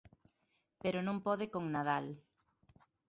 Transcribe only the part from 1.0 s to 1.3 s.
non